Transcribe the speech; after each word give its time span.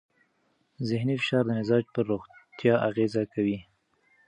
ذهنې 0.89 1.15
فشار 1.21 1.43
د 1.47 1.51
مزاج 1.59 1.83
پر 1.93 2.03
روغتیا 2.11 2.73
اغېز 2.89 3.13
کوي. 3.33 3.57